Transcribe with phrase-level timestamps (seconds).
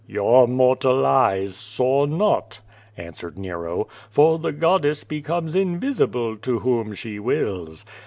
[0.07, 2.59] "Your mortal eyes saw not,"
[2.97, 7.85] answered Nero, "for the god dess becomes invisible to whom she wills.